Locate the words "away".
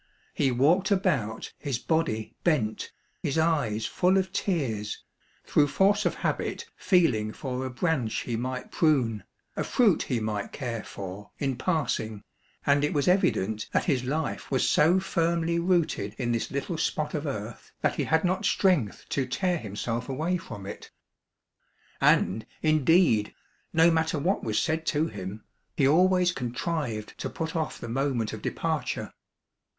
20.09-20.37